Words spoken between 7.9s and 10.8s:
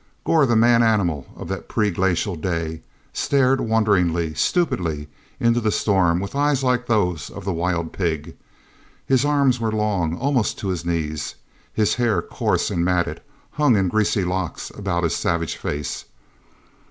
pig. His arms were long, almost to